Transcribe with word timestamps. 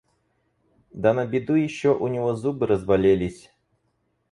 Да 1.03 1.13
на 1.19 1.25
беду 1.27 1.53
еще 1.59 1.93
у 1.95 2.07
него 2.07 2.33
зубы 2.33 2.65
разболелись. 2.65 3.51